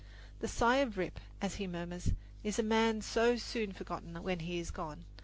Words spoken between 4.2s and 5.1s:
when he is gone?"